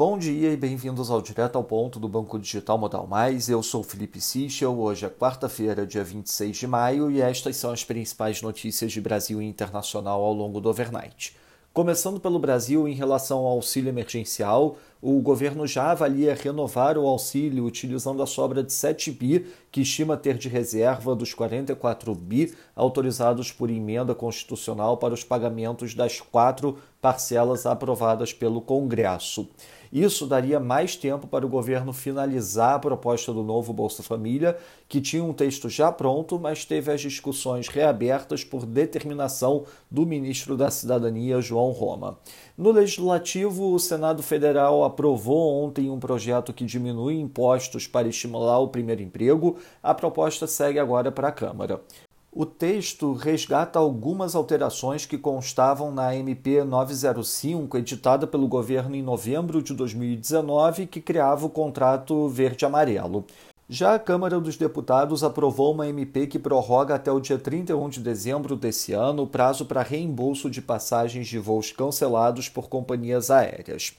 [0.00, 3.50] Bom dia e bem-vindos ao Direto ao Ponto do Banco Digital Modal Mais.
[3.50, 4.80] Eu sou Felipe Sichel.
[4.80, 9.42] Hoje é quarta-feira, dia 26 de maio, e estas são as principais notícias de Brasil
[9.42, 11.36] e internacional ao longo do overnight.
[11.74, 17.64] Começando pelo Brasil, em relação ao auxílio emergencial, o governo já avalia renovar o auxílio
[17.64, 23.50] utilizando a sobra de 7 bi, que estima ter de reserva dos 44 bi autorizados
[23.50, 29.48] por emenda constitucional para os pagamentos das quatro parcelas aprovadas pelo Congresso.
[29.92, 34.56] Isso daria mais tempo para o governo finalizar a proposta do novo Bolsa Família,
[34.88, 40.56] que tinha um texto já pronto, mas teve as discussões reabertas por determinação do ministro
[40.56, 42.18] da Cidadania, João Roma.
[42.56, 48.68] No Legislativo, o Senado Federal aprovou ontem um projeto que diminui impostos para estimular o
[48.68, 49.56] primeiro emprego.
[49.82, 51.80] A proposta segue agora para a Câmara.
[52.32, 59.60] O texto resgata algumas alterações que constavam na MP 905, editada pelo governo em novembro
[59.60, 63.24] de 2019, que criava o contrato verde-amarelo.
[63.68, 68.00] Já a Câmara dos Deputados aprovou uma MP que prorroga até o dia 31 de
[68.00, 73.96] dezembro desse ano o prazo para reembolso de passagens de voos cancelados por companhias aéreas.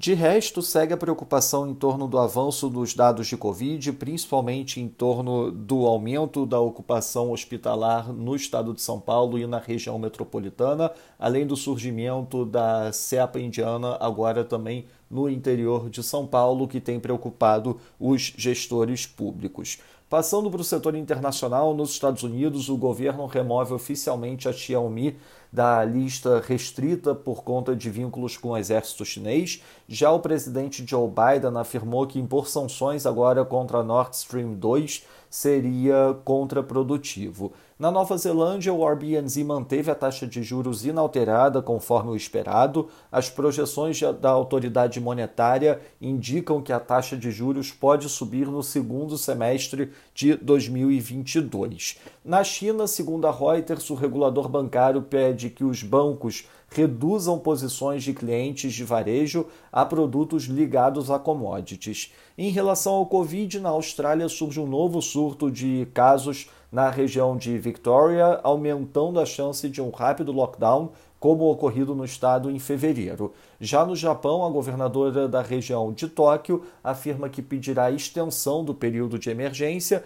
[0.00, 4.88] De resto, segue a preocupação em torno do avanço dos dados de Covid, principalmente em
[4.88, 10.90] torno do aumento da ocupação hospitalar no estado de São Paulo e na região metropolitana,
[11.18, 16.98] além do surgimento da cepa indiana, agora também no interior de São Paulo, que tem
[16.98, 19.80] preocupado os gestores públicos.
[20.10, 25.16] Passando para o setor internacional, nos Estados Unidos, o governo remove oficialmente a Xiaomi
[25.52, 29.62] da lista restrita por conta de vínculos com o exército chinês.
[29.88, 36.18] Já o presidente Joe Biden afirmou que impor sanções agora contra Nord Stream 2 seria
[36.24, 37.52] contraprodutivo.
[37.78, 42.88] Na Nova Zelândia, o Airbnb manteve a taxa de juros inalterada conforme o esperado.
[43.10, 49.16] As projeções da autoridade monetária indicam que a taxa de juros pode subir no segundo
[49.16, 51.98] semestre de 2022.
[52.22, 58.12] Na China, segundo a Reuters, o regulador bancário pede que os bancos reduzam posições de
[58.12, 62.12] clientes de varejo a produtos ligados a commodities.
[62.38, 65.19] Em relação ao Covid, na Austrália surge um novo surto
[65.52, 71.94] de casos na região de Victoria, aumentando a chance de um rápido lockdown, como ocorrido
[71.94, 73.34] no estado em fevereiro.
[73.60, 79.18] Já no Japão, a governadora da região de Tóquio afirma que pedirá extensão do período
[79.18, 80.02] de emergência.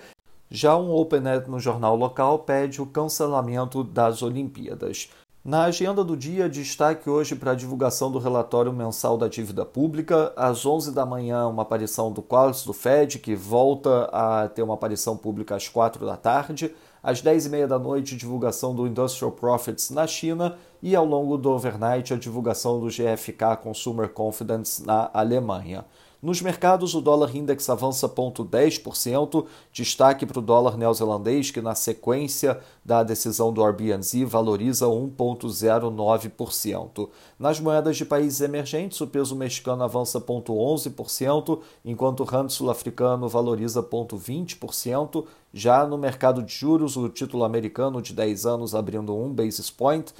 [0.51, 5.09] Já um OpenNet no jornal local pede o cancelamento das Olimpíadas.
[5.45, 10.33] Na agenda do dia, destaque hoje para a divulgação do relatório mensal da dívida pública.
[10.35, 14.73] Às 11 da manhã, uma aparição do Qualis do Fed, que volta a ter uma
[14.73, 16.75] aparição pública às 4 da tarde.
[17.03, 20.57] Às 10 e meia da noite, divulgação do Industrial Profits na China.
[20.87, 25.83] E ao longo do overnight, a divulgação do GFK Consumer Confidence na Alemanha.
[26.25, 32.59] Nos mercados, o dólar index avança 0,10%, destaque para o dólar neozelandês, que na sequência
[32.83, 37.11] da decisão do Airbnb valoriza 1,09%.
[37.39, 43.83] Nas moedas de países emergentes, o peso mexicano avança 0,11%, enquanto o rand sul-africano valoriza
[43.83, 45.27] 0,20%.
[45.53, 50.11] Já no mercado de juros, o título americano de 10 anos abrindo 1 basis point,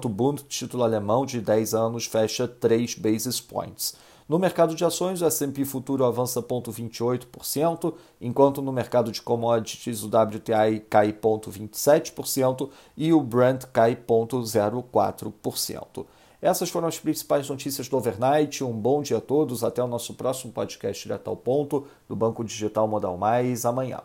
[0.00, 3.94] enquanto o Bund, título alemão de 10 anos, fecha 3 basis points.
[4.26, 10.06] No mercado de ações, o S&P futuro avança 0,28%, enquanto no mercado de commodities o
[10.06, 16.06] WTI cai 0,27% e o Brent cai 0,04%.
[16.40, 18.64] Essas foram as principais notícias do overnight.
[18.64, 19.62] Um bom dia a todos.
[19.62, 24.00] Até o nosso próximo podcast direto ao ponto do Banco Digital Modal Mais amanhã.